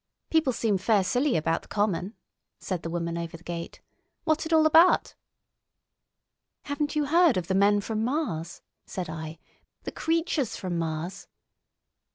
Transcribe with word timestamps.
"People 0.31 0.51
seem 0.51 0.79
fair 0.79 1.03
silly 1.03 1.37
about 1.37 1.61
the 1.61 1.67
common," 1.67 2.15
said 2.59 2.81
the 2.81 2.89
woman 2.89 3.19
over 3.19 3.37
the 3.37 3.43
gate. 3.43 3.81
"What's 4.23 4.47
it 4.47 4.51
all 4.51 4.65
abart?" 4.65 5.13
"Haven't 6.63 6.95
you 6.95 7.05
heard 7.05 7.37
of 7.37 7.45
the 7.45 7.53
men 7.53 7.81
from 7.81 8.03
Mars?" 8.03 8.63
said 8.87 9.11
I; 9.11 9.37
"the 9.83 9.91
creatures 9.91 10.55
from 10.57 10.79
Mars?" 10.79 11.27